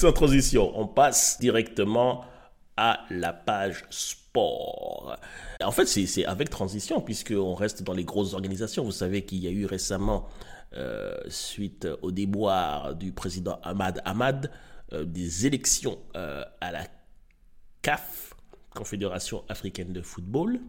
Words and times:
sans 0.00 0.12
transition, 0.12 0.72
on 0.80 0.86
passe 0.86 1.36
directement 1.40 2.24
à 2.78 3.04
la 3.10 3.34
page 3.34 3.84
sport. 3.90 5.18
En 5.62 5.72
fait, 5.72 5.84
c'est 5.84 6.24
avec 6.24 6.48
transition, 6.48 7.02
puisqu'on 7.02 7.54
reste 7.54 7.82
dans 7.82 7.92
les 7.92 8.04
grosses 8.04 8.32
organisations. 8.32 8.82
Vous 8.82 8.92
savez 8.92 9.26
qu'il 9.26 9.40
y 9.40 9.46
a 9.46 9.50
eu 9.50 9.66
récemment, 9.66 10.26
euh, 10.72 11.18
suite 11.28 11.86
au 12.00 12.12
déboire 12.12 12.94
du 12.94 13.12
président 13.12 13.60
Ahmad 13.62 14.00
Ahmad, 14.06 14.50
euh, 14.94 15.04
des 15.04 15.46
élections 15.46 15.98
euh, 16.16 16.44
à 16.62 16.72
la 16.72 16.86
CAF, 17.82 18.32
Confédération 18.74 19.44
africaine 19.50 19.92
de 19.92 20.00
football. 20.00 20.60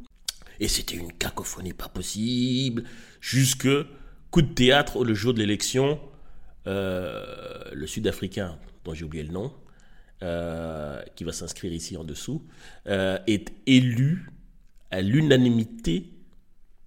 Et 0.60 0.68
c'était 0.68 0.98
une 0.98 1.14
cacophonie 1.14 1.72
pas 1.72 1.88
possible. 1.88 2.84
Jusque 3.22 3.70
coup 4.30 4.42
de 4.42 4.54
théâtre 4.54 5.06
le 5.06 5.14
jour 5.14 5.34
de 5.34 5.40
l'élection, 5.40 6.02
le 6.66 7.86
Sud-Africain, 7.86 8.58
dont 8.84 8.94
j'ai 8.94 9.06
oublié 9.06 9.24
le 9.24 9.32
nom, 9.32 9.52
euh, 10.24 11.02
qui 11.16 11.24
va 11.24 11.32
s'inscrire 11.32 11.74
ici 11.74 11.98
en 11.98 12.04
dessous, 12.04 12.46
euh, 12.86 13.18
est 13.26 13.52
élu 13.66 14.30
à 14.92 15.02
l'unanimité 15.02 16.12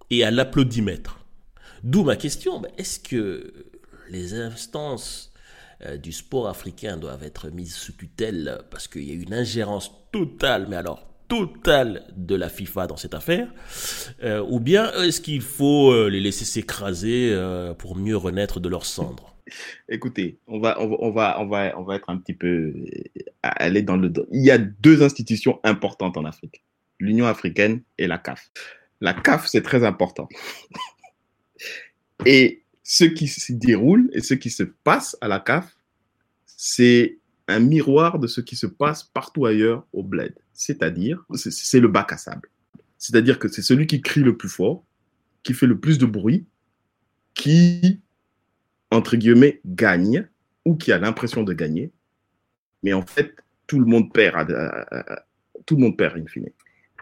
et 0.09 0.23
à 0.23 0.31
l'applaudimètre. 0.31 1.19
D'où 1.83 2.05
ma 2.05 2.15
question, 2.15 2.61
est-ce 2.77 2.97
que 2.97 3.53
les 4.09 4.35
instances 4.35 5.33
euh, 5.83 5.97
du 5.97 6.13
sport 6.13 6.47
africain 6.47 6.95
doivent 6.95 7.23
être 7.23 7.49
mises 7.49 7.75
sous 7.75 7.91
tutelle 7.91 8.61
parce 8.71 8.87
qu'il 8.87 9.03
y 9.03 9.11
a 9.11 9.15
une 9.15 9.33
ingérence 9.33 9.91
totale, 10.13 10.67
mais 10.69 10.77
alors 10.77 11.05
totale 11.27 12.05
de 12.15 12.35
la 12.35 12.47
FIFA 12.47 12.87
dans 12.87 12.97
cette 12.97 13.15
affaire 13.15 13.49
Ou 14.47 14.61
bien 14.61 14.93
est-ce 14.93 15.19
qu'il 15.19 15.41
faut 15.41 16.07
les 16.07 16.21
laisser 16.21 16.45
s'écraser 16.45 17.37
pour 17.79 17.97
mieux 17.97 18.15
renaître 18.15 18.61
de 18.61 18.69
leurs 18.69 18.85
cendres? 18.85 19.34
Écoutez, 19.89 20.37
on 20.47 20.59
va, 20.59 20.81
on 20.81 21.11
va, 21.11 21.39
on 21.39 21.45
va, 21.45 21.77
on 21.77 21.83
va, 21.83 21.95
être 21.95 22.09
un 22.09 22.17
petit 22.17 22.33
peu 22.33 22.47
euh, 22.47 22.85
aller 23.41 23.83
dans 23.83 23.97
le. 23.97 24.11
Il 24.31 24.43
y 24.43 24.51
a 24.51 24.57
deux 24.57 25.03
institutions 25.03 25.59
importantes 25.63 26.17
en 26.17 26.25
Afrique 26.25 26.63
l'Union 26.99 27.25
africaine 27.25 27.81
et 27.97 28.07
la 28.07 28.17
CAF. 28.17 28.51
La 29.01 29.13
CAF, 29.13 29.47
c'est 29.47 29.61
très 29.61 29.83
important. 29.83 30.27
et 32.25 32.63
ce 32.83 33.05
qui 33.05 33.27
se 33.27 33.51
déroule 33.53 34.09
et 34.13 34.21
ce 34.21 34.33
qui 34.33 34.49
se 34.49 34.63
passe 34.63 35.17
à 35.21 35.27
la 35.27 35.39
CAF, 35.39 35.75
c'est 36.45 37.19
un 37.47 37.59
miroir 37.59 38.19
de 38.19 38.27
ce 38.27 38.41
qui 38.41 38.55
se 38.55 38.65
passe 38.65 39.03
partout 39.03 39.45
ailleurs 39.45 39.85
au 39.93 40.03
bled. 40.03 40.33
C'est-à-dire, 40.53 41.23
c'est 41.35 41.79
le 41.79 41.87
bac 41.87 42.11
à 42.13 42.17
sable. 42.17 42.49
C'est-à-dire 42.97 43.39
que 43.39 43.47
c'est 43.47 43.61
celui 43.61 43.87
qui 43.87 44.01
crie 44.01 44.21
le 44.21 44.37
plus 44.37 44.49
fort, 44.49 44.83
qui 45.43 45.53
fait 45.53 45.67
le 45.67 45.79
plus 45.79 45.97
de 45.97 46.05
bruit, 46.05 46.45
qui 47.33 48.01
entre 48.95 49.15
guillemets, 49.15 49.61
gagne 49.65 50.27
ou 50.65 50.75
qui 50.75 50.91
a 50.91 50.97
l'impression 50.97 51.43
de 51.43 51.53
gagner. 51.53 51.91
Mais 52.83 52.93
en 52.93 53.03
fait, 53.03 53.35
tout 53.67 53.79
le 53.79 53.85
monde 53.85 54.11
perd, 54.13 54.55
tout 55.65 55.75
le 55.75 55.81
monde 55.81 55.97
perd 55.97 56.17
in 56.17 56.25
fine. 56.27 56.49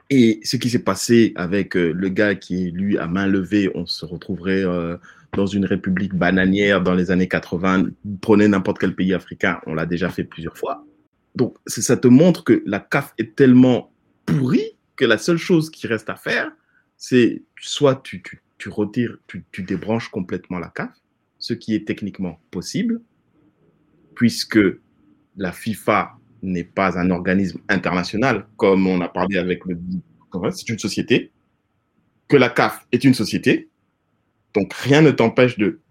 Et 0.09 0.41
ce 0.44 0.58
qui 0.58 0.69
s'est 0.69 0.83
passé 0.83 1.33
avec 1.35 1.75
euh, 1.75 1.91
le 1.91 2.09
gars 2.09 2.35
qui 2.35 2.72
lui 2.72 2.97
à 2.97 3.08
main 3.08 3.25
levée, 3.25 3.72
on 3.73 3.85
se 3.85 4.05
retrouverait 4.05 4.63
euh, 4.63 4.97
dans 5.33 5.47
une 5.47 5.66
république 5.66 6.13
bananière 6.13 6.81
dans 6.81 6.94
les 6.94 7.09
années 7.09 7.27
80. 7.27 7.88
Prenez 8.22 8.47
n'importe 8.47 8.80
quel 8.80 8.95
pays 8.95 9.13
africain, 9.13 9.59
on 9.66 9.73
l'a 9.73 9.85
déjà 9.85 10.09
fait 10.09 10.23
plusieurs 10.23 10.57
fois. 10.57 10.85
Donc 11.35 11.57
ça 11.66 11.97
te 11.97 12.07
montre 12.07 12.44
que 12.44 12.61
la 12.66 12.80
CAF 12.80 13.13
est 13.17 13.35
tellement 13.35 13.91
pourrie 14.25 14.78
que 14.95 15.05
la 15.05 15.17
seule 15.17 15.38
chose 15.38 15.72
qui 15.72 15.88
reste 15.88 16.09
à 16.09 16.16
faire, 16.16 16.52
c'est 16.97 17.41
soit 17.59 18.02
tu, 18.03 18.22
tu, 18.22 18.41
tu 18.59 18.69
retires, 18.69 19.17
tu, 19.25 19.44
tu 19.52 19.63
débranches 19.63 20.09
complètement 20.09 20.59
la 20.59 20.68
CAF, 20.68 20.91
ce 21.44 21.54
qui 21.54 21.76
est 21.76 21.86
techniquement 21.86 22.40
possible, 22.52 23.02
puisque 24.16 24.59
la 25.36 25.52
FIFA 25.52 26.14
n'est 26.42 26.64
pas 26.64 26.98
un 26.98 27.09
organisme 27.09 27.59
international, 27.68 28.48
comme 28.56 28.88
on 28.88 29.02
a 29.02 29.09
parlé 29.09 29.38
avec 29.38 29.66
le... 29.66 29.78
C'est 30.52 30.70
une 30.70 30.80
société, 30.80 31.34
que 32.30 32.38
la 32.38 32.50
CAF 32.50 32.88
est 32.94 33.04
une 33.04 33.14
société, 33.14 33.70
donc 34.54 34.74
rien 34.74 35.02
ne 35.02 35.12
t'empêche 35.12 35.58
de 35.58 35.81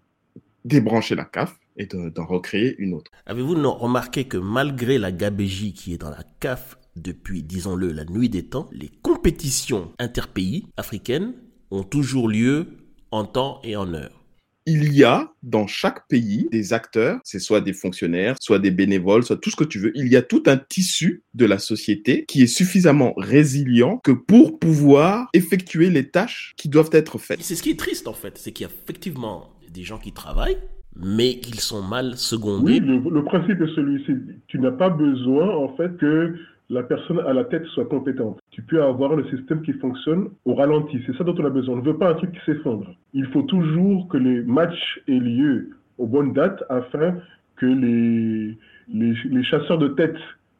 débrancher 0.65 1.13
la 1.13 1.25
CAF 1.25 1.59
et 1.77 1.85
d'en 1.85 2.25
recréer 2.25 2.75
une 2.79 2.95
autre. 2.95 3.11
Avez-vous 3.27 3.53
remarqué 3.53 4.25
que 4.25 4.37
malgré 4.37 4.97
la 4.97 5.11
gabégie 5.11 5.73
qui 5.73 5.93
est 5.93 5.99
dans 5.99 6.09
la 6.09 6.23
CAF 6.39 6.79
depuis, 6.95 7.43
disons-le, 7.43 7.91
la 7.91 8.05
nuit 8.05 8.29
des 8.29 8.47
temps, 8.47 8.67
les 8.71 8.89
compétitions 9.03 9.93
interpays 9.99 10.63
africaines 10.77 11.35
ont 11.69 11.83
toujours 11.83 12.27
lieu 12.27 12.69
en 13.11 13.25
temps 13.25 13.61
et 13.63 13.75
en 13.75 13.93
heure? 13.93 14.22
Il 14.65 14.93
y 14.93 15.03
a 15.03 15.31
dans 15.43 15.67
chaque 15.67 16.07
pays 16.07 16.47
des 16.51 16.73
acteurs, 16.73 17.19
c'est 17.23 17.39
soit 17.39 17.61
des 17.61 17.73
fonctionnaires, 17.73 18.35
soit 18.39 18.59
des 18.59 18.71
bénévoles, 18.71 19.23
soit 19.23 19.37
tout 19.37 19.49
ce 19.49 19.55
que 19.55 19.63
tu 19.63 19.79
veux. 19.79 19.91
Il 19.95 20.07
y 20.07 20.15
a 20.15 20.21
tout 20.21 20.43
un 20.45 20.57
tissu 20.57 21.23
de 21.33 21.45
la 21.45 21.59
société 21.59 22.25
qui 22.27 22.43
est 22.43 22.47
suffisamment 22.47 23.13
résilient 23.17 23.99
que 24.03 24.11
pour 24.11 24.59
pouvoir 24.59 25.27
effectuer 25.33 25.89
les 25.89 26.09
tâches 26.09 26.53
qui 26.57 26.69
doivent 26.69 26.91
être 26.93 27.17
faites. 27.17 27.41
C'est 27.41 27.55
ce 27.55 27.63
qui 27.63 27.71
est 27.71 27.79
triste 27.79 28.07
en 28.07 28.13
fait, 28.13 28.37
c'est 28.37 28.51
qu'il 28.51 28.65
y 28.65 28.69
a 28.69 28.73
effectivement 28.83 29.49
des 29.73 29.83
gens 29.83 29.97
qui 29.97 30.11
travaillent, 30.11 30.59
mais 30.95 31.31
ils 31.31 31.59
sont 31.59 31.81
mal 31.81 32.17
secondés. 32.17 32.73
Oui, 32.73 32.79
le, 32.79 32.97
le 33.09 33.23
principe 33.23 33.59
est 33.61 33.75
celui-ci. 33.75 34.13
Tu 34.47 34.59
n'as 34.59 34.71
pas 34.71 34.89
besoin 34.89 35.55
en 35.55 35.75
fait 35.75 35.97
que 35.97 36.35
la 36.69 36.83
personne 36.83 37.19
à 37.19 37.33
la 37.33 37.43
tête 37.45 37.65
soit 37.73 37.85
compétente. 37.85 38.39
Tu 38.53 38.61
peux 38.61 38.83
avoir 38.83 39.15
le 39.15 39.27
système 39.35 39.63
qui 39.63 39.73
fonctionne 39.73 40.29
au 40.45 40.53
ralenti. 40.53 40.99
C'est 41.07 41.17
ça 41.17 41.23
dont 41.23 41.35
on 41.39 41.45
a 41.45 41.49
besoin. 41.49 41.73
On 41.73 41.77
ne 41.77 41.85
veut 41.85 41.97
pas 41.97 42.11
un 42.11 42.13
truc 42.13 42.31
qui 42.31 42.39
s'effondre. 42.45 42.95
Il 43.13 43.25
faut 43.27 43.41
toujours 43.41 44.07
que 44.07 44.17
les 44.17 44.43
matchs 44.43 45.01
aient 45.07 45.19
lieu 45.19 45.71
aux 45.97 46.05
bonnes 46.05 46.33
dates 46.33 46.63
afin 46.69 47.17
que 47.55 47.65
les, 47.65 48.55
les, 48.93 49.43
chasseurs 49.43 49.79
de 49.79 49.87
tête 49.89 50.15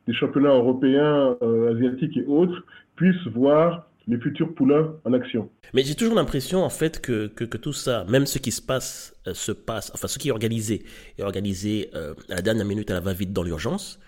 des 0.07 0.13
championnats 0.13 0.55
européens, 0.55 1.37
euh, 1.43 1.75
asiatiques 1.75 2.17
et 2.17 2.25
autres 2.25 2.65
puissent 2.95 3.27
voir 3.27 3.87
les 4.07 4.17
futurs 4.17 4.53
poulains 4.55 4.95
en 5.05 5.13
action. 5.13 5.49
Mais 5.75 5.83
j'ai 5.83 5.95
toujours 5.95 6.15
l'impression 6.15 6.63
en 6.63 6.69
fait 6.69 6.99
que, 6.99 7.27
que, 7.27 7.57
tout 7.57 7.73
ça, 7.73 8.05
même 8.09 8.25
ce 8.25 8.39
qui 8.39 8.51
se 8.51 8.61
passe, 8.61 9.15
euh, 9.27 9.35
se 9.35 9.51
passe, 9.51 9.91
enfin 9.93 10.07
ce 10.07 10.17
qui 10.17 10.29
est 10.29 10.31
organisé, 10.31 10.83
est 11.17 11.23
organisé 11.23 11.89
euh, 11.93 12.15
à 12.29 12.35
la 12.35 12.41
dernière 12.41 12.65
minute 12.65 12.89
à 12.89 12.95
la 12.95 12.99
va-vite 12.99 13.31
dans 13.31 13.43
l'urgence. 13.43 13.99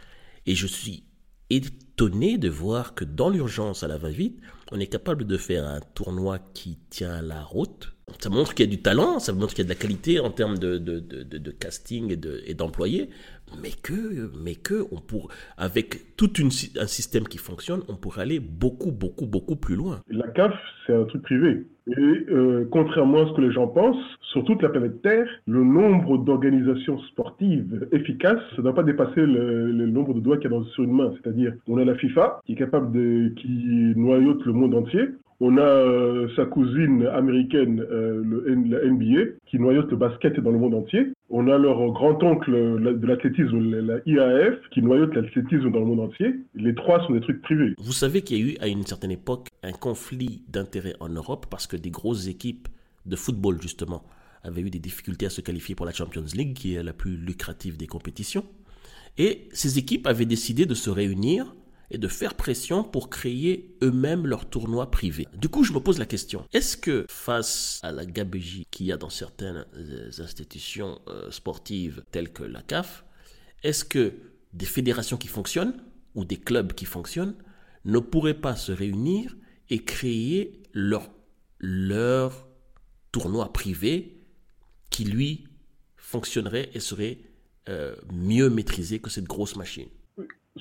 Et 0.47 0.56
je 0.56 0.67
suis 0.67 1.03
étonné 1.50 2.38
de 2.38 2.50
voir 2.50 2.95
que 2.95 3.06
dans 3.06 3.29
l'urgence 3.29 3.83
à 3.83 3.88
la 3.88 3.97
va-vite, 3.97 4.39
on 4.72 4.79
est 4.79 4.88
capable 4.88 5.25
de 5.25 5.38
faire 5.38 5.66
un 5.66 5.79
tournoi 5.94 6.39
qui 6.53 6.78
tient 6.89 7.22
la 7.22 7.44
route. 7.44 7.94
Ça 8.19 8.29
montre 8.29 8.53
qu'il 8.53 8.66
y 8.66 8.69
a 8.69 8.72
du 8.72 8.81
talent, 8.81 9.19
ça 9.19 9.33
montre 9.33 9.53
qu'il 9.53 9.63
y 9.63 9.67
a 9.67 9.69
de 9.69 9.69
la 9.69 9.75
qualité 9.79 10.19
en 10.19 10.31
termes 10.31 10.57
de, 10.57 10.78
de, 10.78 11.00
de, 11.00 11.23
de 11.23 11.51
casting 11.51 12.16
et 12.45 12.53
d'employés, 12.53 13.09
mais 13.61 13.72
que, 13.81 14.31
mais 14.44 14.56
que 14.56 14.85
on 14.91 15.00
pour, 15.00 15.29
avec 15.57 16.16
tout 16.17 16.33
une, 16.39 16.47
un 16.79 16.88
système 16.88 17.23
qui 17.23 17.38
fonctionne, 17.38 17.81
on 17.88 17.95
pourrait 17.95 18.22
aller 18.22 18.39
beaucoup, 18.39 18.91
beaucoup, 18.91 19.25
beaucoup 19.25 19.56
plus 19.56 19.75
loin. 19.75 20.01
La 20.09 20.28
CAF, 20.29 20.53
c'est 20.85 20.95
un 20.95 21.06
truc 21.06 21.22
privé. 21.23 21.66
Et 21.88 22.25
euh, 22.31 22.67
contrairement 22.72 23.23
à 23.23 23.28
ce 23.28 23.34
que 23.34 23.41
les 23.41 23.51
gens 23.51 23.67
pensent, 23.67 24.03
sur 24.31 24.44
toute 24.44 24.61
la 24.63 24.69
planète 24.69 25.01
Terre, 25.03 25.28
le 25.45 25.63
nombre 25.63 26.17
d'organisations 26.17 27.00
sportives 27.11 27.88
efficaces, 27.91 28.41
ne 28.57 28.63
doit 28.63 28.73
pas 28.73 28.84
dépasser 28.84 29.22
le, 29.22 29.85
nombre 29.85 30.16
de 30.16 30.19
doigts 30.19 30.38
qu'il 30.38 30.51
y 30.51 30.53
a 30.53 30.63
sur 30.73 30.84
une 30.84 30.94
main. 30.94 31.13
C'est-à-dire, 31.22 31.53
on 31.67 31.78
a 31.78 31.85
la 31.85 31.95
FIFA 31.95 32.41
qui 32.45 32.53
est 32.53 32.55
capable 32.55 32.91
de, 32.91 33.29
qui 33.35 33.94
noyote 33.95 34.44
le 34.45 34.53
monde 34.53 34.73
entier. 34.73 35.09
On 35.41 35.57
a 35.57 35.62
euh, 35.62 36.29
sa 36.35 36.46
cousine 36.46 37.06
américaine, 37.07 37.81
euh, 37.81 38.22
le, 38.23 38.46
la 38.69 38.90
NBA, 38.90 39.38
qui 39.47 39.59
noyote 39.59 39.91
le 39.91 39.97
basket 39.97 40.40
dans 40.40 40.51
le 40.51 40.59
monde 40.59 40.75
entier. 40.75 41.12
On 41.29 41.50
a 41.50 41.57
leur 41.57 41.91
grand-oncle 41.91 42.51
de 42.51 43.07
l'athlétisme, 43.07 43.59
la 43.59 43.97
IAF, 44.06 44.56
qui 44.72 44.81
noyote 44.81 45.13
l'athlétisme 45.13 45.72
dans 45.72 45.79
le 45.79 45.85
monde 45.85 46.00
entier. 46.00 46.35
Les 46.53 46.73
trois 46.73 47.06
sont 47.06 47.13
des 47.13 47.22
trucs 47.22 47.41
privés. 47.41 47.73
Vous 47.79 47.91
savez 47.91 48.22
qu'il 48.22 48.37
y 48.37 48.41
a 48.41 48.53
eu 48.53 48.58
à 48.61 48.67
une 48.67 48.85
certaine 48.85 49.11
époque 49.11 49.49
un 49.61 49.73
conflit 49.73 50.43
d'intérêts 50.47 50.96
en 51.02 51.09
Europe 51.09 51.47
parce 51.49 51.67
que 51.67 51.76
des 51.76 51.90
grosses 51.90 52.28
équipes 52.28 52.70
de 53.05 53.16
football, 53.17 53.61
justement, 53.61 54.03
avaient 54.43 54.61
eu 54.61 54.70
des 54.70 54.79
difficultés 54.79 55.26
à 55.26 55.29
se 55.29 55.41
qualifier 55.41 55.76
pour 55.76 55.85
la 55.85 55.91
Champions 55.91 56.23
League, 56.34 56.53
qui 56.53 56.76
est 56.76 56.84
la 56.84 56.93
plus 56.93 57.17
lucrative 57.17 57.76
des 57.76 57.88
compétitions. 57.88 58.46
Et 59.17 59.49
ces 59.52 59.78
équipes 59.79 60.08
avaient 60.08 60.26
décidé 60.26 60.66
de 60.66 60.73
se 60.73 60.90
réunir 60.90 61.53
et 61.91 61.97
de 61.97 62.08
faire 62.08 62.35
pression 62.35 62.84
pour 62.84 63.09
créer 63.09 63.78
eux-mêmes 63.82 64.26
leur 64.28 64.49
tournoi 64.49 64.91
privé. 64.91 65.28
Du 65.35 65.49
coup, 65.49 65.64
je 65.64 65.73
me 65.73 65.79
pose 65.79 65.99
la 65.99 66.05
question, 66.05 66.46
est-ce 66.53 66.78
que 66.78 67.05
face 67.09 67.79
à 67.84 67.91
la 67.91 68.05
gabégie 68.05 68.66
qu'il 68.72 68.87
y 68.87 68.91
a 68.91 68.97
dans 68.97 69.09
certaines 69.09 69.66
euh, 69.76 70.09
institutions 70.20 70.99
euh, 71.08 71.29
sportives 71.32 72.03
telles 72.11 72.32
que 72.32 72.43
la 72.43 72.61
CAF, 72.61 73.05
est-ce 73.64 73.85
que 73.85 74.14
des 74.53 74.66
fédérations 74.66 75.17
qui 75.17 75.28
fonctionnent 75.28 75.76
ou 76.16 76.26
des 76.26 76.37
clubs 76.37 76.73
qui 76.73 76.85
fonctionnent 76.85 77.35
ne 77.84 77.99
pourraient 77.99 78.40
pas 78.40 78.55
se 78.55 78.72
réunir 78.72 79.35
et 79.70 79.84
créer 79.84 80.64
leur, 80.73 81.09
leur 81.59 82.47
tournoi 83.11 83.52
privé 83.52 84.22
qui, 84.90 85.03
lui, 85.03 85.47
fonctionnerait 85.97 86.70
et 86.73 86.79
serait 86.79 87.20
euh, 87.70 87.96
mieux 88.11 88.49
maîtrisé 88.49 88.99
que 88.99 89.09
cette 89.09 89.26
grosse 89.26 89.55
machine? 89.55 89.90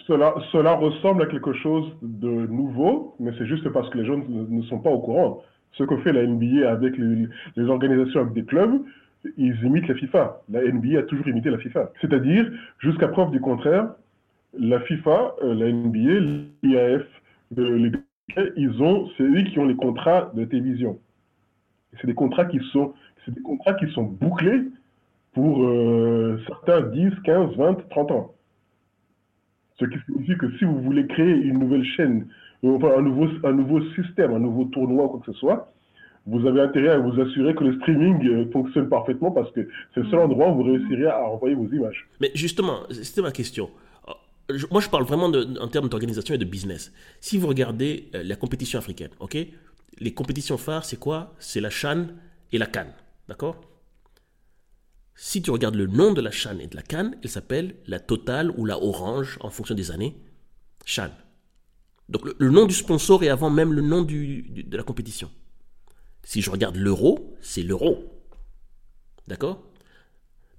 Cela, 0.06 0.74
ressemble 0.74 1.22
à 1.22 1.26
quelque 1.26 1.52
chose 1.54 1.96
de 2.02 2.28
nouveau, 2.28 3.14
mais 3.18 3.32
c'est 3.38 3.46
juste 3.46 3.68
parce 3.70 3.88
que 3.90 3.98
les 3.98 4.04
gens 4.04 4.18
ne, 4.28 4.62
sont 4.62 4.78
pas 4.78 4.90
au 4.90 5.00
courant. 5.00 5.42
Ce 5.72 5.84
que 5.84 5.96
fait 5.98 6.12
la 6.12 6.26
NBA 6.26 6.70
avec 6.70 6.94
les, 6.98 7.68
organisations 7.68 8.20
avec 8.20 8.32
des 8.34 8.44
clubs, 8.44 8.82
ils 9.38 9.56
imitent 9.64 9.88
la 9.88 9.94
FIFA. 9.94 10.42
La 10.50 10.62
NBA 10.62 10.98
a 10.98 11.02
toujours 11.04 11.26
imité 11.28 11.50
la 11.50 11.58
FIFA. 11.58 11.90
C'est-à-dire, 12.00 12.50
jusqu'à 12.78 13.08
preuve 13.08 13.30
du 13.30 13.40
contraire, 13.40 13.88
la 14.58 14.80
FIFA, 14.80 15.34
euh, 15.42 15.54
la 15.54 15.72
NBA, 15.72 16.44
l'IAF, 16.62 17.02
euh, 17.58 17.78
les 17.78 17.92
ils 18.56 18.82
ont, 18.82 19.08
c'est 19.16 19.22
eux 19.22 19.42
qui 19.42 19.58
ont 19.58 19.66
les 19.66 19.76
contrats 19.76 20.32
de 20.34 20.44
télévision. 20.44 20.98
C'est 22.00 22.06
des 22.06 22.14
contrats 22.14 22.46
qui 22.46 22.58
sont, 22.72 22.94
des 23.28 23.42
contrats 23.42 23.74
qui 23.74 23.90
sont 23.92 24.02
bouclés 24.02 24.62
pour 25.34 25.64
euh, 25.64 26.40
certains 26.46 26.80
10, 26.80 27.10
15, 27.24 27.56
20, 27.56 27.88
30 27.90 28.10
ans. 28.12 28.34
Ce 29.78 29.84
qui 29.84 29.98
signifie 30.06 30.36
que 30.38 30.50
si 30.58 30.64
vous 30.64 30.80
voulez 30.82 31.06
créer 31.06 31.34
une 31.34 31.58
nouvelle 31.58 31.84
chaîne, 31.84 32.26
enfin 32.62 32.92
un 32.98 33.02
nouveau, 33.02 33.26
un 33.42 33.52
nouveau 33.52 33.82
système, 33.94 34.32
un 34.32 34.38
nouveau 34.38 34.64
tournoi, 34.66 35.08
quoi 35.08 35.20
que 35.24 35.32
ce 35.32 35.38
soit, 35.38 35.72
vous 36.26 36.46
avez 36.46 36.62
intérêt 36.62 36.90
à 36.90 36.98
vous 36.98 37.20
assurer 37.20 37.54
que 37.54 37.64
le 37.64 37.76
streaming 37.80 38.26
euh, 38.26 38.50
fonctionne 38.50 38.88
parfaitement 38.88 39.30
parce 39.30 39.50
que 39.52 39.68
c'est 39.92 40.00
le 40.00 40.08
seul 40.10 40.20
endroit 40.20 40.50
où 40.50 40.56
vous 40.56 40.62
réussirez 40.62 41.06
à 41.06 41.22
envoyer 41.24 41.54
vos 41.54 41.68
images. 41.68 42.06
Mais 42.20 42.30
justement, 42.34 42.80
c'était 42.90 43.20
ma 43.20 43.32
question. 43.32 43.68
Euh, 44.08 44.58
moi, 44.70 44.80
je 44.80 44.88
parle 44.88 45.04
vraiment 45.04 45.28
de, 45.28 45.58
en 45.60 45.68
termes 45.68 45.88
d'organisation 45.88 46.34
et 46.34 46.38
de 46.38 46.44
business. 46.44 46.92
Si 47.20 47.36
vous 47.36 47.46
regardez 47.46 48.08
euh, 48.14 48.22
la 48.22 48.36
compétition 48.36 48.78
africaine, 48.78 49.10
ok? 49.20 49.36
Les 50.00 50.14
compétitions 50.14 50.56
phares, 50.56 50.84
c'est 50.84 50.98
quoi? 50.98 51.34
C'est 51.38 51.60
la 51.60 51.70
Chan 51.70 52.06
et 52.52 52.58
la 52.58 52.66
Cannes, 52.66 52.94
d'accord? 53.28 53.60
Si 55.14 55.42
tu 55.42 55.50
regardes 55.50 55.76
le 55.76 55.86
nom 55.86 56.12
de 56.12 56.20
la 56.20 56.30
Chan 56.30 56.58
et 56.58 56.66
de 56.66 56.76
la 56.76 56.82
Cannes, 56.82 57.16
elle 57.22 57.30
s'appelle 57.30 57.76
la 57.86 58.00
Total 58.00 58.50
ou 58.56 58.64
la 58.64 58.82
Orange 58.82 59.38
en 59.40 59.50
fonction 59.50 59.74
des 59.74 59.90
années. 59.90 60.16
Chan. 60.84 61.10
Donc 62.08 62.22
le, 62.38 62.50
nom 62.50 62.66
du 62.66 62.74
sponsor 62.74 63.22
est 63.22 63.28
avant 63.28 63.50
même 63.50 63.72
le 63.72 63.80
nom 63.80 64.02
de 64.02 64.76
la 64.76 64.82
compétition. 64.82 65.30
Si 66.22 66.42
je 66.42 66.50
regarde 66.50 66.76
l'euro, 66.76 67.36
c'est 67.40 67.62
l'euro. 67.62 68.04
D'accord? 69.26 69.62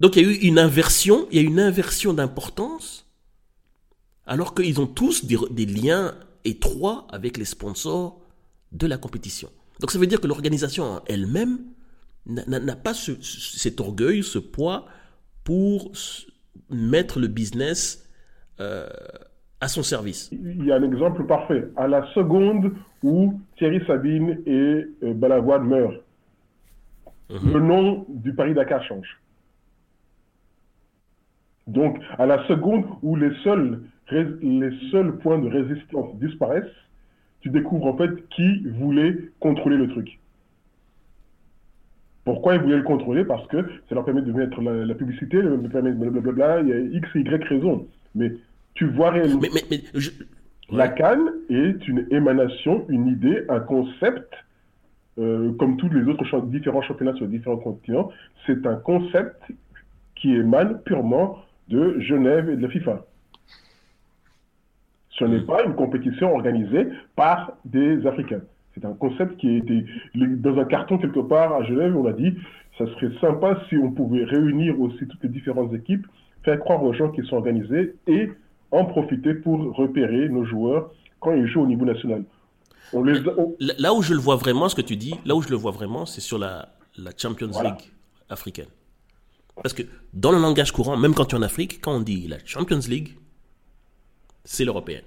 Donc 0.00 0.16
il 0.16 0.22
y 0.22 0.26
a 0.26 0.28
eu 0.28 0.34
une 0.34 0.58
inversion, 0.58 1.28
il 1.30 1.36
y 1.36 1.38
a 1.38 1.46
une 1.46 1.60
inversion 1.60 2.12
d'importance 2.12 3.06
alors 4.26 4.54
qu'ils 4.54 4.80
ont 4.80 4.86
tous 4.86 5.24
des, 5.24 5.66
liens 5.66 6.14
étroits 6.44 7.06
avec 7.10 7.36
les 7.36 7.44
sponsors 7.44 8.20
de 8.72 8.86
la 8.86 8.98
compétition. 8.98 9.50
Donc 9.80 9.92
ça 9.92 9.98
veut 9.98 10.06
dire 10.06 10.20
que 10.20 10.26
l'organisation 10.26 11.00
elle-même 11.06 11.60
n'a 12.26 12.76
pas 12.76 12.94
cet 12.94 13.80
orgueil, 13.80 14.22
ce 14.22 14.38
poids 14.38 14.86
pour 15.44 15.92
mettre 16.70 17.20
le 17.20 17.28
business 17.28 18.08
euh, 18.60 18.88
à 19.60 19.68
son 19.68 19.82
service. 19.82 20.30
Il 20.32 20.64
y 20.64 20.72
a 20.72 20.76
un 20.76 20.82
exemple 20.82 21.24
parfait. 21.26 21.68
À 21.76 21.86
la 21.86 22.06
seconde 22.14 22.72
où 23.02 23.40
Thierry 23.56 23.80
Sabine 23.86 24.40
et 24.46 24.86
euh, 25.02 25.14
Balavoine 25.14 25.64
meurent, 25.64 26.00
mhm. 27.30 27.52
le 27.52 27.60
nom 27.60 28.06
du 28.08 28.34
Paris-Dakar 28.34 28.82
change. 28.84 29.20
Donc, 31.66 31.98
à 32.18 32.26
la 32.26 32.46
seconde 32.46 32.84
où 33.02 33.16
les 33.16 33.34
seuls 33.42 33.82
les 34.10 34.70
seuls 34.92 35.18
points 35.18 35.38
de 35.38 35.48
résistance 35.48 36.14
disparaissent, 36.18 36.64
tu 37.40 37.50
découvres 37.50 37.86
en 37.86 37.96
fait 37.96 38.28
qui 38.28 38.60
voulait 38.78 39.16
contrôler 39.40 39.76
le 39.76 39.88
truc. 39.88 40.18
Pourquoi 42.26 42.56
ils 42.56 42.60
voulaient 42.60 42.78
le 42.78 42.82
contrôler? 42.82 43.24
Parce 43.24 43.46
que 43.46 43.58
ça 43.88 43.94
leur 43.94 44.04
permet 44.04 44.20
de 44.20 44.32
mettre 44.32 44.60
la, 44.60 44.94
publicité, 44.96 45.40
leur 45.40 45.60
permet 45.70 45.92
blablabla, 45.92 46.60
il 46.60 46.68
y 46.68 46.72
a 46.72 46.78
X 46.80 47.08
et 47.14 47.20
Y 47.20 47.44
raison. 47.44 47.86
Mais 48.16 48.32
tu 48.74 48.88
vois 48.88 49.10
réellement. 49.12 49.40
Mais, 49.40 49.82
La 50.72 50.88
canne 50.88 51.30
est 51.48 51.86
une 51.86 52.04
émanation, 52.10 52.84
une 52.88 53.06
idée, 53.06 53.44
un 53.48 53.60
concept, 53.60 54.34
euh, 55.18 55.52
comme 55.52 55.76
tous 55.76 55.88
les 55.88 56.02
autres 56.10 56.40
différents 56.46 56.82
championnats 56.82 57.14
sur 57.14 57.28
différents 57.28 57.58
continents. 57.58 58.10
C'est 58.44 58.66
un 58.66 58.74
concept 58.74 59.40
qui 60.16 60.34
émane 60.34 60.80
purement 60.82 61.38
de 61.68 62.00
Genève 62.00 62.50
et 62.50 62.56
de 62.56 62.62
la 62.62 62.68
FIFA. 62.68 63.06
Ce 65.10 65.24
n'est 65.24 65.42
pas 65.42 65.62
une 65.62 65.76
compétition 65.76 66.34
organisée 66.34 66.88
par 67.14 67.52
des 67.64 68.04
Africains. 68.04 68.42
C'est 68.76 68.84
un 68.84 68.92
concept 68.92 69.38
qui 69.38 69.48
a 69.48 69.56
été 69.56 69.86
dans 70.14 70.58
un 70.58 70.64
carton 70.66 70.98
quelque 70.98 71.20
part 71.20 71.52
à 71.54 71.64
Genève. 71.64 71.96
On 71.96 72.06
a 72.06 72.12
dit, 72.12 72.34
ça 72.76 72.84
serait 72.86 73.10
sympa 73.22 73.58
si 73.68 73.76
on 73.78 73.90
pouvait 73.90 74.24
réunir 74.24 74.78
aussi 74.78 75.06
toutes 75.06 75.22
les 75.22 75.30
différentes 75.30 75.72
équipes, 75.72 76.06
faire 76.44 76.60
croire 76.60 76.82
aux 76.82 76.92
gens 76.92 77.10
qui 77.10 77.22
sont 77.26 77.36
organisés 77.36 77.94
et 78.06 78.30
en 78.70 78.84
profiter 78.84 79.32
pour 79.32 79.58
repérer 79.76 80.28
nos 80.28 80.44
joueurs 80.44 80.90
quand 81.20 81.32
ils 81.32 81.46
jouent 81.46 81.62
au 81.62 81.66
niveau 81.66 81.86
national. 81.86 82.24
Là 82.92 83.94
où 83.94 84.02
je 84.02 84.12
le 84.12 84.20
vois 84.20 84.36
vraiment, 84.36 84.68
ce 84.68 84.74
que 84.74 84.82
tu 84.82 84.96
dis, 84.96 85.14
là 85.24 85.34
où 85.34 85.40
je 85.40 85.48
le 85.48 85.56
vois 85.56 85.72
vraiment, 85.72 86.04
c'est 86.04 86.20
sur 86.20 86.38
la, 86.38 86.68
Champions 87.16 87.50
League 87.62 87.92
africaine. 88.28 88.68
Parce 89.62 89.72
que 89.72 89.84
dans 90.12 90.32
le 90.32 90.38
langage 90.38 90.70
courant, 90.70 90.98
même 90.98 91.14
quand 91.14 91.24
tu 91.24 91.34
es 91.34 91.38
en 91.38 91.42
Afrique, 91.42 91.80
quand 91.80 91.96
on 91.96 92.00
dit 92.00 92.28
la 92.28 92.36
Champions 92.44 92.80
League, 92.88 93.16
c'est 94.44 94.64
l'européenne. 94.64 95.02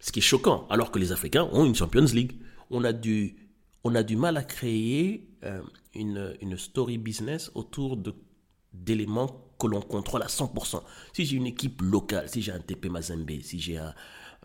Ce 0.00 0.12
qui 0.12 0.20
est 0.20 0.22
choquant, 0.22 0.66
alors 0.70 0.90
que 0.90 0.98
les 0.98 1.12
Africains 1.12 1.48
ont 1.52 1.64
une 1.64 1.74
Champions 1.74 2.04
League. 2.12 2.32
On 2.70 2.84
a 2.84 2.92
du, 2.92 3.36
on 3.84 3.94
a 3.94 4.02
du 4.02 4.16
mal 4.16 4.36
à 4.36 4.42
créer 4.44 5.28
euh, 5.44 5.60
une, 5.94 6.36
une, 6.40 6.56
story 6.56 6.98
business 6.98 7.50
autour 7.54 7.96
de, 7.96 8.14
d'éléments 8.72 9.44
que 9.58 9.66
l'on 9.66 9.80
contrôle 9.80 10.22
à 10.22 10.26
100%. 10.26 10.82
Si 11.12 11.24
j'ai 11.24 11.36
une 11.36 11.46
équipe 11.46 11.82
locale, 11.82 12.28
si 12.28 12.42
j'ai 12.42 12.52
un 12.52 12.60
TP 12.60 12.86
Mazembe, 12.86 13.30
si 13.42 13.58
j'ai 13.58 13.78
un, 13.78 13.94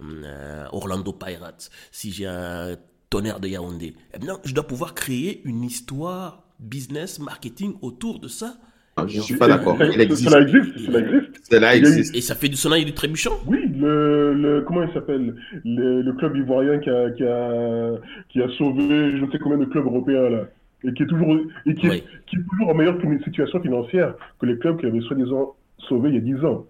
euh, 0.02 0.68
Orlando 0.72 1.14
Pirates, 1.14 1.70
si 1.92 2.12
j'ai 2.12 2.26
un 2.26 2.76
tonnerre 3.10 3.40
de 3.40 3.48
Yaoundé, 3.48 3.96
eh 4.14 4.20
bien, 4.20 4.40
je 4.44 4.54
dois 4.54 4.66
pouvoir 4.66 4.96
créer 4.96 5.42
une 5.46 5.64
histoire 5.64 6.44
business, 6.60 7.20
marketing 7.20 7.76
autour 7.82 8.20
de 8.20 8.28
ça 8.28 8.58
ah, 8.96 9.06
je 9.08 9.18
ne 9.18 9.24
suis 9.24 9.36
pas 9.36 9.48
d'accord. 9.48 9.76
Cela 9.80 10.04
existe. 10.04 10.30
Cela 10.30 10.42
existe. 10.42 11.50
Cela 11.50 11.76
existe. 11.76 12.16
Et 12.16 12.22
ça 12.22 12.36
fait 12.36 12.50
du 12.50 12.56
soleil 12.56 12.84
et 12.84 12.86
du 12.86 12.94
trébuchant 12.94 13.40
Oui, 13.48 13.63
le, 13.74 14.34
le, 14.34 14.62
comment 14.62 14.84
il 14.84 14.94
s'appelle? 14.94 15.36
Le, 15.66 16.02
le, 16.02 16.14
club 16.14 16.36
ivoirien 16.36 16.80
qui 16.80 16.90
a, 16.90 17.12
qui, 17.12 17.24
a, 17.24 17.92
qui 18.30 18.42
a 18.42 18.50
sauvé 18.58 19.18
je 19.18 19.26
ne 19.26 19.32
sais 19.32 19.40
combien 19.40 19.58
de 19.58 19.66
clubs 19.66 19.86
européens 19.86 20.30
là. 20.30 20.44
Et 20.86 20.94
qui 20.94 21.04
est 21.04 21.08
toujours, 21.08 21.38
et 21.66 21.76
qui, 21.76 21.88
est, 21.88 22.04
qui 22.28 22.36
est 22.36 22.44
toujours 22.50 22.70
en 22.70 22.74
meilleure 22.74 22.98
situation 23.24 23.62
financière 23.62 24.16
que 24.40 24.46
les 24.46 24.58
clubs 24.58 24.78
qui 24.80 24.86
avaient 24.86 25.00
soi-disant 25.02 25.56
sauvés 25.78 26.10
il 26.10 26.16
y 26.16 26.18
a 26.18 26.22
10 26.38 26.46
ans. 26.46 26.66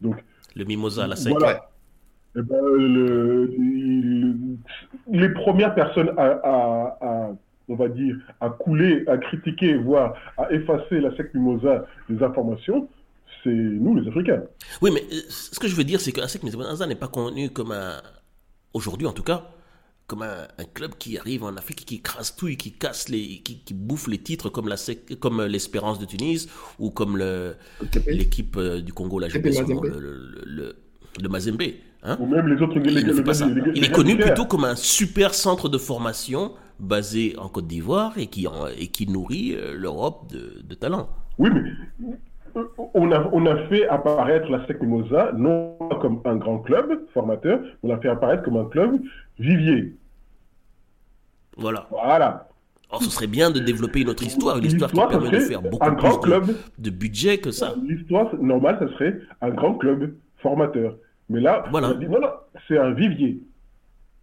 Donc, 0.00 0.16
le 0.54 0.64
Mimosa, 0.64 1.06
la 1.06 1.16
SEC. 1.16 1.32
Voilà. 1.32 1.68
Et 2.36 2.40
eh 2.40 2.42
ben, 2.42 2.60
le, 2.62 3.50
les 5.10 5.28
premières 5.30 5.74
personnes 5.74 6.10
à, 6.16 6.26
à, 6.44 6.98
à 7.00 7.30
on 7.68 7.74
va 7.74 7.88
dire, 7.88 8.16
à 8.40 8.48
couler, 8.48 9.04
à 9.06 9.18
critiquer, 9.18 9.74
voire 9.74 10.14
à 10.36 10.50
effacer 10.52 11.00
la 11.00 11.14
secte 11.16 11.34
Mimosa 11.34 11.86
des 12.08 12.22
informations, 12.22 12.88
c'est 13.42 13.50
nous 13.50 13.96
les 13.96 14.08
Africains. 14.08 14.42
Oui, 14.82 14.90
mais 14.92 15.02
euh, 15.12 15.20
ce 15.28 15.58
que 15.58 15.68
je 15.68 15.74
veux 15.74 15.84
dire, 15.84 16.00
c'est 16.00 16.12
que 16.12 16.20
Mimosa 16.44 16.86
n'est 16.86 16.94
pas 16.94 17.08
connu 17.08 17.50
comme 17.50 17.72
un, 17.72 18.00
aujourd'hui 18.74 19.06
en 19.06 19.12
tout 19.12 19.22
cas, 19.22 19.50
comme 20.06 20.22
un, 20.22 20.46
club 20.74 20.94
qui 20.98 21.18
arrive 21.18 21.44
en 21.44 21.54
Afrique, 21.56 21.84
qui 21.84 21.96
écrase 21.96 22.34
tout 22.34 22.48
et 22.48 22.56
qui 22.56 22.72
casse 22.72 23.08
les, 23.08 23.40
qui, 23.40 23.74
bouffe 23.74 24.08
les 24.08 24.18
titres 24.18 24.48
comme 24.48 24.68
la 24.68 24.76
comme 25.20 25.44
l'Espérance 25.44 25.98
de 25.98 26.06
Tunis 26.06 26.48
ou 26.78 26.90
comme 26.90 27.18
l'équipe 28.06 28.56
euh, 28.56 28.80
du 28.80 28.92
Congo, 28.92 29.18
la 29.18 29.28
le, 29.28 30.42
le, 30.46 30.76
le 31.20 31.28
Mazembe. 31.28 31.62
Hein 32.04 32.16
Ou 32.20 32.26
même 32.26 32.46
les 32.46 32.62
autres. 32.62 32.76
il, 32.76 33.72
il 33.74 33.84
est 33.84 33.90
connu 33.90 34.16
plutôt 34.16 34.46
comme 34.46 34.64
un 34.64 34.76
super 34.76 35.34
centre 35.34 35.68
de 35.68 35.78
formation 35.78 36.52
basé 36.78 37.34
en 37.38 37.48
Côte 37.48 37.66
d'Ivoire 37.66 38.16
et 38.18 38.28
qui, 38.28 38.46
et 38.78 38.86
qui 38.88 39.06
nourrit 39.06 39.54
euh, 39.54 39.74
l'Europe 39.76 40.30
de, 40.30 40.62
de 40.62 40.74
talents. 40.74 41.08
Oui, 41.38 41.50
mais 41.52 41.60
euh, 42.08 42.12
on 42.94 43.12
a, 43.12 43.28
on 43.32 43.46
a 43.46 43.56
fait 43.68 43.86
apparaître 43.88 44.50
la 44.50 44.66
SEC 44.66 44.80
Mimosa 44.82 45.32
non 45.36 45.76
comme 46.00 46.20
un 46.24 46.36
grand 46.36 46.58
club 46.58 47.00
formateur, 47.12 47.60
on 47.82 47.88
l'a 47.88 47.98
fait 47.98 48.08
apparaître 48.08 48.42
comme 48.42 48.56
un 48.56 48.66
club 48.66 49.00
vivier. 49.38 49.94
Voilà. 51.56 51.86
Voilà. 51.90 52.48
Or, 52.90 53.02
ce 53.02 53.10
serait 53.10 53.26
bien 53.26 53.50
de 53.50 53.58
développer 53.60 54.00
une 54.00 54.08
autre 54.08 54.22
histoire, 54.22 54.56
une 54.56 54.64
histoire, 54.64 54.90
qui 54.90 54.96
permet 54.96 55.30
de 55.30 55.40
faire 55.40 55.60
beaucoup 55.60 55.94
plus 55.94 56.18
club, 56.22 56.56
de, 56.78 56.90
budget 56.90 57.38
que 57.38 57.50
ça. 57.50 57.74
L'histoire 57.86 58.34
normale, 58.40 58.78
ce 58.80 58.88
serait 58.94 59.18
un 59.42 59.50
grand 59.50 59.74
club 59.74 60.14
formateur. 60.38 60.96
Mais 61.28 61.40
là, 61.40 61.64
voilà. 61.70 61.88
on 61.88 61.90
a 61.90 61.94
dit 61.94 62.08
non, 62.08 62.20
non, 62.20 62.30
c'est 62.66 62.78
un 62.78 62.92
vivier. 62.92 63.42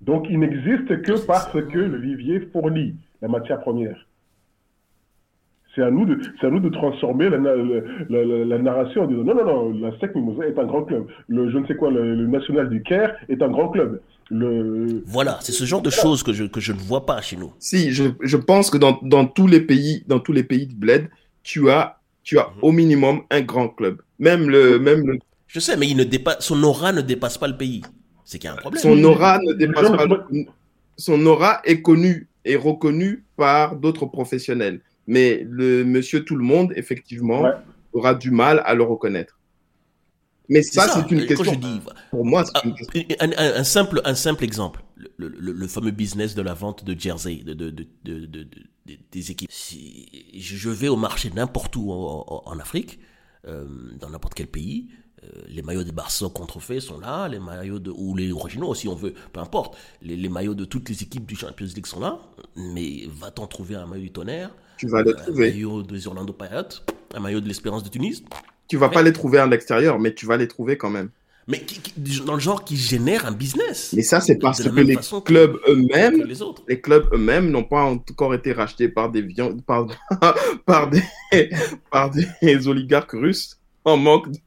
Donc, 0.01 0.25
il 0.29 0.39
n'existe 0.39 1.01
que 1.03 1.25
parce 1.25 1.51
que 1.51 1.77
le 1.77 1.97
vivier 1.97 2.39
fournit 2.51 2.95
la 3.21 3.27
matière 3.27 3.59
première. 3.59 4.07
C'est 5.75 5.81
à 5.81 5.91
nous 5.91 6.05
de, 6.05 6.19
à 6.41 6.49
nous 6.49 6.59
de 6.59 6.69
transformer 6.69 7.29
la, 7.29 7.37
la, 8.09 8.57
narration 8.57 9.03
en 9.03 9.07
disant 9.07 9.23
non, 9.23 9.35
non, 9.35 9.45
non, 9.45 9.79
la 9.79 9.91
SEC 9.99 10.15
Mimosa 10.15 10.47
est 10.47 10.57
un 10.57 10.65
grand 10.65 10.83
club. 10.83 11.05
Le, 11.27 11.51
je 11.51 11.57
ne 11.57 11.67
sais 11.67 11.75
quoi, 11.75 11.91
le, 11.91 12.25
National 12.27 12.69
du 12.69 12.81
Caire 12.81 13.15
est 13.27 13.41
un 13.41 13.49
grand 13.49 13.69
club. 13.69 14.01
Le... 14.29 15.03
Voilà, 15.05 15.37
c'est 15.41 15.51
ce 15.51 15.65
genre 15.65 15.81
de 15.81 15.89
choses 15.89 16.23
que 16.23 16.33
je, 16.33 16.45
que 16.45 16.59
je 16.59 16.71
ne 16.71 16.79
vois 16.79 17.05
pas 17.05 17.21
chez 17.21 17.35
nous. 17.35 17.53
Si, 17.59 17.91
je, 17.91 18.05
je 18.21 18.37
pense 18.37 18.69
que 18.69 18.77
dans, 18.77 18.99
dans, 19.03 19.25
tous 19.25 19.47
les 19.47 19.61
pays, 19.61 20.03
dans 20.07 20.19
tous 20.19 20.33
les 20.33 20.43
pays 20.43 20.65
de 20.65 20.73
bled, 20.73 21.09
tu 21.43 21.69
as, 21.69 21.99
tu 22.23 22.39
as 22.39 22.47
mhm. 22.47 22.63
au 22.63 22.71
minimum 22.71 23.21
un 23.29 23.41
grand 23.41 23.67
club. 23.67 24.01
Même 24.17 24.49
le, 24.49 24.79
même 24.79 25.05
le... 25.05 25.19
Je 25.47 25.59
sais, 25.59 25.77
mais 25.77 25.87
il 25.87 25.97
ne 25.97 26.03
dépasse, 26.03 26.37
son 26.39 26.63
aura 26.63 26.91
ne 26.91 27.01
dépasse 27.01 27.37
pas 27.37 27.47
le 27.47 27.57
pays 27.57 27.83
c'est 28.25 28.39
qu'il 28.39 28.47
y 28.47 28.51
a 28.51 28.53
un 28.53 28.57
problème. 28.57 28.81
Son 28.81 29.01
aura 29.03 29.39
ne 29.39 29.53
dépasse 29.53 29.89
pas. 29.91 30.07
Son 30.97 31.25
aura 31.25 31.61
est 31.63 31.81
connue 31.81 32.27
et 32.43 32.55
reconnue 32.55 33.23
par 33.37 33.75
d'autres 33.75 34.05
professionnels. 34.05 34.81
Mais 35.07 35.45
le 35.49 35.83
monsieur 35.85 36.23
tout 36.25 36.35
le 36.35 36.43
monde, 36.43 36.73
effectivement, 36.75 37.45
aura 37.93 38.15
du 38.15 38.31
mal 38.31 38.61
à 38.65 38.73
le 38.73 38.83
reconnaître. 38.83 39.39
Mais 40.49 40.61
ça, 40.61 40.87
ça. 40.87 40.93
c'est 41.07 41.11
une 41.15 41.25
question. 41.25 41.53
je 41.53 41.59
dis- 41.59 41.81
Pour 42.11 42.23
moi, 42.25 42.45
c'est 42.45 42.51
Ah, 42.55 42.61
une 42.65 42.75
question. 42.75 43.03
un, 43.19 43.31
un- 43.31 43.59
un 43.61 43.63
simple, 43.63 44.01
un 44.05 44.13
simple 44.15 44.43
exemple, 44.43 44.83
le, 45.17 45.27
le- 45.27 45.51
le 45.53 45.67
fameux 45.67 45.91
business 45.91 46.35
de 46.35 46.41
la 46.43 46.53
vente 46.53 46.83
de 46.85 46.99
jersey, 46.99 47.37
de, 47.37 47.53
de, 47.53 47.69
de, 47.71 47.87
de- 48.03 48.25
de- 48.25 48.43
de- 48.43 48.97
des 49.11 49.31
équipes. 49.31 49.49
Si 49.51 50.07
je 50.35 50.69
vais 50.69 50.87
au 50.87 50.97
marché 50.97 51.31
n'importe 51.35 51.75
où 51.75 51.91
en, 51.91 52.25
en- 52.27 52.43
en 52.45 52.59
Afrique, 52.59 52.99
euh, 53.47 53.65
dans 53.99 54.09
n'importe 54.11 54.35
quel 54.35 54.45
pays, 54.47 54.89
euh, 55.23 55.27
les 55.47 55.63
maillots 55.63 55.83
des 55.83 55.91
Barça 55.91 56.27
contrefaits 56.29 56.79
sont 56.81 56.99
là, 56.99 57.27
les 57.27 57.39
maillots 57.39 57.79
de, 57.79 57.89
ou 57.89 58.15
les 58.15 58.31
originaux 58.31 58.75
si 58.75 58.87
on 58.87 58.93
veut, 58.95 59.15
peu 59.33 59.39
importe. 59.39 59.75
Les, 60.03 60.15
les 60.15 60.29
maillots 60.29 60.53
de 60.53 60.65
toutes 60.65 60.89
les 60.89 61.01
équipes 61.01 61.25
du 61.25 61.35
Champions 61.35 61.65
League 61.75 61.87
sont 61.87 61.99
là, 61.99 62.19
mais 62.55 63.07
va-t-on 63.09 63.47
trouver 63.47 63.73
un 63.75 63.87
maillot 63.87 64.03
du 64.03 64.11
tonnerre, 64.11 64.51
Tu 64.77 64.87
vas 64.87 65.03
les 65.03 65.11
un 65.11 65.15
trouver. 65.15 65.49
maillot 65.51 65.83
des 65.83 66.07
Orlando 66.07 66.33
Pirates, 66.33 66.83
un 67.13 67.19
maillot 67.19 67.41
de 67.41 67.47
l'Espérance 67.47 67.83
de 67.83 67.89
Tunis, 67.89 68.23
Tu 68.67 68.77
vas 68.77 68.89
pas 68.89 69.03
les 69.03 69.13
trouver 69.13 69.37
à 69.37 69.45
l'extérieur, 69.45 69.99
mais 69.99 70.13
tu 70.13 70.25
vas 70.25 70.37
les 70.37 70.47
trouver 70.47 70.77
quand 70.77 70.89
même. 70.89 71.09
mais 71.47 71.59
qui- 71.59 71.79
qui- 71.79 72.21
dans 72.25 72.33
le 72.33 72.39
genre 72.39 72.63
qui 72.63 72.75
génère 72.75 73.27
un 73.27 73.31
business. 73.31 73.93
Mais 73.95 74.01
ça, 74.01 74.19
c'est 74.19 74.37
parce 74.39 74.63
que 74.63 74.69
les 74.79 74.97
clubs 75.23 75.57
eux-mêmes, 75.67 76.27
les 76.67 76.81
clubs 76.81 77.05
eux-mêmes 77.13 77.51
n'ont 77.51 77.63
pas 77.63 77.83
encore 77.83 78.33
été 78.33 78.51
rachetés 78.51 78.89
par 78.89 79.11
des 79.11 79.21
viandes, 79.21 79.63
par, 79.63 79.85
par 80.65 80.89
des, 80.89 81.03
par 81.91 82.09
des 82.09 82.67
oligarques 82.67 83.11
russes 83.11 83.59
en 83.83 83.95
manque 83.97 84.31
de 84.31 84.39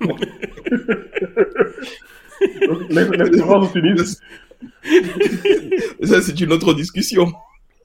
Tunis. 3.72 4.20
Ça, 6.02 6.22
c'est 6.22 6.40
une 6.40 6.52
autre 6.52 6.74
discussion. 6.74 7.32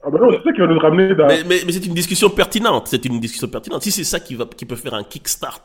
Ah 0.04 0.10
bah 0.10 0.18
non, 0.20 0.30
c'est 0.32 0.42
ça 0.42 0.52
qui 0.52 0.60
va 0.60 0.66
nous 0.66 0.78
ramener 0.78 1.14
dans. 1.14 1.26
Mais, 1.28 1.44
mais, 1.44 1.60
mais 1.64 1.72
c'est 1.72 1.86
une 1.86 1.94
discussion 1.94 2.28
pertinente. 2.30 2.88
C'est 2.88 3.04
une 3.04 3.20
discussion 3.20 3.48
pertinente. 3.48 3.82
Si 3.82 3.92
c'est 3.92 4.04
ça 4.04 4.18
qui, 4.20 4.34
va, 4.34 4.46
qui 4.46 4.64
peut 4.66 4.76
faire 4.76 4.94
un 4.94 5.04
kickstart 5.04 5.64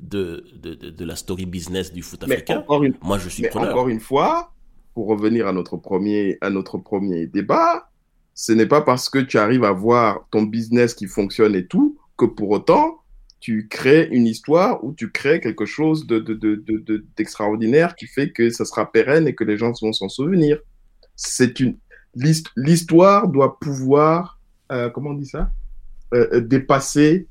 de, 0.00 0.44
de, 0.54 0.74
de, 0.74 0.90
de 0.90 1.04
la 1.04 1.16
story 1.16 1.46
business 1.46 1.92
du 1.92 2.02
foot 2.02 2.24
Mais 2.28 2.34
africain, 2.34 2.58
encore 2.58 2.84
une, 2.84 2.94
moi 3.02 3.18
je 3.18 3.28
suis 3.28 3.42
mais 3.42 3.48
preneur. 3.48 3.70
encore 3.70 3.88
une 3.88 4.00
fois, 4.00 4.52
pour 4.94 5.06
revenir 5.08 5.46
à 5.46 5.52
notre 5.52 5.76
premier, 5.76 6.38
à 6.40 6.50
notre 6.50 6.78
premier 6.78 7.26
débat, 7.26 7.88
ce 8.34 8.52
n'est 8.52 8.66
pas 8.66 8.82
parce 8.82 9.08
que 9.08 9.18
tu 9.18 9.38
arrives 9.38 9.64
à 9.64 9.72
voir 9.72 10.28
ton 10.30 10.42
business 10.42 10.94
qui 10.94 11.06
fonctionne 11.06 11.54
et 11.56 11.66
tout 11.66 11.98
que 12.16 12.26
pour 12.26 12.50
autant 12.50 12.98
tu 13.40 13.68
crées 13.68 14.08
une 14.12 14.26
histoire 14.26 14.84
ou 14.84 14.92
tu 14.92 15.10
crées 15.10 15.40
quelque 15.40 15.64
chose 15.64 16.06
de, 16.06 16.18
de, 16.18 16.34
de, 16.34 16.56
de- 16.56 16.78
de- 16.78 17.04
d'extraordinaire 17.16 17.94
qui 17.96 18.06
fait 18.06 18.30
que 18.30 18.50
ça 18.50 18.64
sera 18.64 18.90
pérenne 18.90 19.26
et 19.28 19.34
que 19.34 19.44
les 19.44 19.56
gens 19.56 19.72
vont 19.80 19.92
s'en 19.92 20.08
souvenir. 20.08 20.58
C'est 21.16 21.58
une 21.60 21.76
l'histoire 22.56 23.28
doit 23.28 23.58
pouvoir 23.58 24.38
euh, 24.72 24.90
comment 24.90 25.10
on 25.10 25.14
dit 25.14 25.26
ça 25.26 25.50
Euh, 26.14 26.26
euh, 26.32 26.40
dépasser 26.40 27.26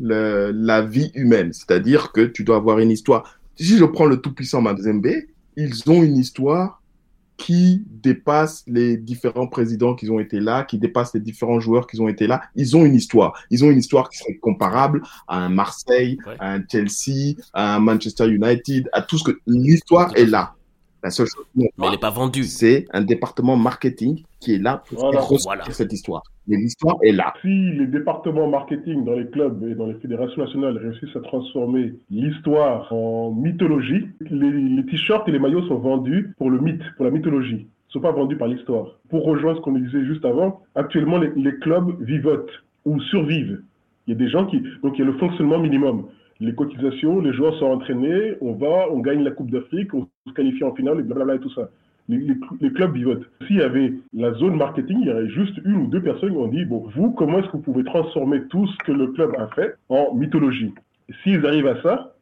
le- 0.00 0.50
la 0.52 0.82
vie 0.82 1.10
humaine, 1.14 1.52
c'est-à-dire 1.52 2.10
que 2.12 2.22
tu 2.22 2.42
dois 2.42 2.56
avoir 2.56 2.80
une 2.80 2.90
histoire. 2.90 3.38
Si 3.56 3.76
je 3.76 3.84
prends 3.84 4.06
le 4.06 4.16
tout-puissant 4.16 4.60
Mazembe, 4.60 5.06
ils 5.56 5.88
ont 5.90 6.02
une 6.02 6.16
histoire 6.16 6.82
qui 7.36 7.84
dépasse 8.02 8.64
les 8.66 8.96
différents 8.96 9.46
présidents 9.46 9.94
qui 9.94 10.10
ont 10.10 10.18
été 10.18 10.40
là, 10.40 10.64
qui 10.64 10.78
dépasse 10.78 11.14
les 11.14 11.20
différents 11.20 11.60
joueurs 11.60 11.86
qui 11.86 12.00
ont 12.00 12.08
été 12.08 12.26
là. 12.26 12.42
Ils 12.56 12.76
ont 12.76 12.84
une 12.84 12.96
histoire. 12.96 13.32
Ils 13.50 13.64
ont 13.64 13.70
une 13.70 13.78
histoire 13.78 14.08
qui 14.10 14.18
serait 14.18 14.34
comparable 14.38 15.02
à 15.28 15.36
un 15.44 15.48
Marseille, 15.48 16.18
Ouais. 16.26 16.34
à 16.40 16.54
un 16.54 16.62
Chelsea, 16.68 17.36
à 17.52 17.76
un 17.76 17.78
Manchester 17.78 18.28
United, 18.28 18.88
à 18.92 19.02
tout 19.02 19.18
ce 19.18 19.24
que 19.30 19.38
l'histoire 19.46 20.12
est 20.16 20.26
là. 20.26 20.54
La 21.02 21.10
seule 21.10 21.26
chose 21.26 21.44
Mais 21.54 21.70
elle 21.82 21.90
n'est 21.90 21.98
pas 21.98 22.10
vendue. 22.10 22.42
c'est 22.44 22.86
un 22.92 23.02
département 23.02 23.56
marketing 23.56 24.22
qui 24.40 24.54
est 24.54 24.58
là 24.58 24.82
pour 24.88 24.98
Voilà. 24.98 25.20
Voilà. 25.44 25.64
cette 25.70 25.92
histoire. 25.92 26.22
Mais 26.48 26.56
l'histoire 26.56 26.96
est 27.02 27.12
là. 27.12 27.34
Si 27.42 27.48
les 27.48 27.86
départements 27.86 28.48
marketing 28.48 29.04
dans 29.04 29.12
les 29.14 29.26
clubs 29.26 29.62
et 29.64 29.74
dans 29.74 29.86
les 29.86 29.94
fédérations 29.94 30.42
nationales 30.42 30.76
réussissent 30.78 31.14
à 31.14 31.20
transformer 31.20 31.94
l'histoire 32.10 32.92
en 32.92 33.32
mythologie, 33.32 34.06
les, 34.20 34.50
les 34.50 34.86
t-shirts 34.86 35.28
et 35.28 35.32
les 35.32 35.38
maillots 35.38 35.66
sont 35.68 35.78
vendus 35.78 36.32
pour 36.38 36.50
le 36.50 36.58
mythe, 36.60 36.82
pour 36.96 37.04
la 37.04 37.10
mythologie. 37.10 37.66
Ils 37.66 37.88
ne 37.88 37.92
sont 37.92 38.00
pas 38.00 38.12
vendus 38.12 38.36
par 38.36 38.48
l'histoire. 38.48 38.98
Pour 39.08 39.24
rejoindre 39.24 39.58
ce 39.58 39.62
qu'on 39.62 39.72
disait 39.72 40.04
juste 40.04 40.24
avant, 40.24 40.60
actuellement 40.74 41.18
les, 41.18 41.30
les 41.36 41.54
clubs 41.58 41.96
vivotent 42.02 42.50
ou 42.84 43.00
survivent. 43.02 43.62
Il 44.06 44.12
y 44.12 44.14
a 44.14 44.18
des 44.18 44.28
gens 44.28 44.46
qui... 44.46 44.60
Donc 44.82 44.94
il 44.96 45.00
y 45.00 45.02
a 45.02 45.06
le 45.06 45.18
fonctionnement 45.18 45.58
minimum. 45.58 46.06
Les 46.40 46.54
cotisations, 46.54 47.20
les 47.20 47.32
joueurs 47.32 47.56
sont 47.58 47.66
entraînés, 47.66 48.34
on 48.40 48.52
va, 48.52 48.86
on 48.92 49.00
gagne 49.00 49.24
la 49.24 49.32
Coupe 49.32 49.50
d'Afrique, 49.50 49.92
on 49.94 50.06
se 50.28 50.32
qualifie 50.34 50.62
en 50.64 50.74
finale 50.74 51.00
et 51.00 51.02
blablabla 51.02 51.34
et 51.36 51.40
tout 51.40 51.50
ça. 51.50 51.68
Les, 52.08 52.16
les 52.18 52.34
cl- 52.34 52.56
les 52.60 52.72
clubs 52.72 52.94
vivotent. 52.94 53.28
S'il 53.46 53.56
y 53.56 53.60
avait 53.62 53.92
la 54.14 54.32
zone 54.34 54.56
marketing, 54.56 54.98
il 55.02 55.08
y 55.08 55.10
aurait 55.10 55.28
juste 55.28 55.58
une 55.64 55.76
ou 55.76 55.86
deux 55.88 56.00
personnes 56.00 56.30
qui 56.30 56.36
ont 56.36 56.46
dit, 56.48 56.64
bon, 56.64 56.86
vous, 56.94 57.10
comment 57.10 57.38
est-ce 57.40 57.48
que 57.48 57.52
vous 57.58 57.62
pouvez 57.62 57.84
transformer 57.84 58.42
tout 58.44 58.66
ce 58.66 58.76
que 58.84 58.92
le 58.92 59.08
club 59.08 59.32
a 59.36 59.48
fait 59.48 59.74
en 59.88 60.14
mythologie? 60.14 60.72
S'ils 61.22 61.44
arrivent 61.44 61.66
à 61.66 61.82
ça, 61.82 62.14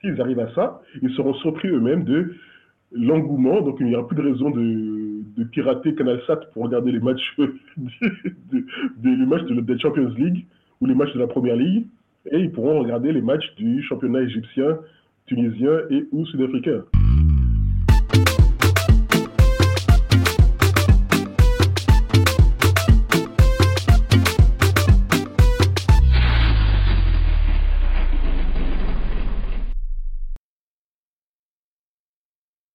s'ils 0.00 0.20
arrivent 0.20 0.40
à 0.40 0.52
ça, 0.54 0.82
ils 1.02 1.10
seront 1.14 1.34
surpris 1.34 1.68
eux-mêmes 1.68 2.04
de 2.04 2.34
l'engouement, 2.92 3.60
donc 3.60 3.78
il 3.80 3.86
n'y 3.86 3.96
aura 3.96 4.06
plus 4.06 4.16
de 4.16 4.22
raison 4.22 4.50
de, 4.50 5.42
pirater 5.50 5.94
CanalSat 5.94 6.36
pour 6.52 6.64
regarder 6.64 6.92
les 6.92 7.00
matchs, 7.00 7.34
de, 7.38 7.48
de- 8.52 8.64
les 9.02 9.26
matchs 9.26 9.80
Champions 9.80 10.12
League 10.16 10.44
ou 10.80 10.86
les 10.86 10.94
matchs 10.94 11.12
de 11.14 11.18
la 11.18 11.26
Première 11.26 11.56
Ligue, 11.56 11.86
et 12.30 12.38
ils 12.38 12.50
pourront 12.50 12.80
regarder 12.80 13.12
les 13.12 13.22
matchs 13.22 13.54
du 13.56 13.82
championnat 13.82 14.22
égyptien, 14.22 14.78
tunisien 15.26 15.80
et 15.90 16.06
ou 16.12 16.26
sud-africain. 16.26 16.84